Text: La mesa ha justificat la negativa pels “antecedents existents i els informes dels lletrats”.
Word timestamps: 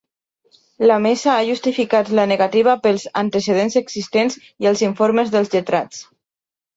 La 0.91 0.95
mesa 1.01 1.33
ha 1.33 1.43
justificat 1.49 2.07
la 2.19 2.23
negativa 2.31 2.73
pels 2.85 3.05
“antecedents 3.21 3.77
existents 3.83 4.39
i 4.65 4.71
els 4.71 4.81
informes 4.89 5.31
dels 5.37 5.53
lletrats”. 5.57 6.01